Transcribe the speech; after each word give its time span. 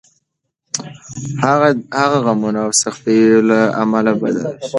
هغه 1.45 1.69
د 2.11 2.13
غمونو 2.23 2.59
او 2.65 2.71
سختیو 2.81 3.45
له 3.49 3.59
امله 3.83 4.11
بدله 4.21 4.49
شوه. 4.59 4.67